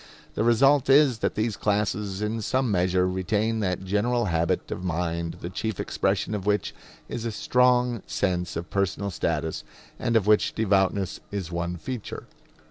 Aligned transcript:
The 0.33 0.43
result 0.43 0.89
is 0.89 1.19
that 1.19 1.35
these 1.35 1.55
classes 1.55 2.23
in 2.23 2.41
some 2.41 2.71
measure 2.71 3.07
retain 3.07 3.59
that 3.59 3.83
general 3.83 4.25
habit 4.33 4.71
of 4.71 4.83
mind 4.83 5.37
the 5.41 5.49
chief 5.51 5.79
expression 5.79 6.33
of 6.33 6.47
which 6.47 6.73
is 7.07 7.23
a 7.23 7.31
strong 7.31 8.01
sense 8.07 8.55
of 8.55 8.71
personal 8.71 9.11
status, 9.11 9.63
and 9.99 10.15
of 10.15 10.25
which 10.25 10.55
devoutness 10.55 11.19
is 11.29 11.51
one 11.51 11.77
feature. 11.77 12.25